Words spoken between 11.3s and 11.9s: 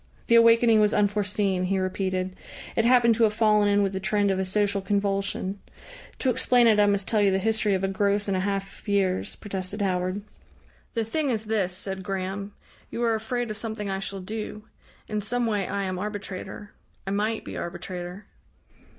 this,"